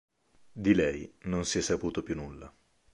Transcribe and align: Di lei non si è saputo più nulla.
Di 0.51 0.73
lei 0.73 1.13
non 1.25 1.45
si 1.45 1.59
è 1.59 1.61
saputo 1.61 2.01
più 2.01 2.15
nulla. 2.15 2.51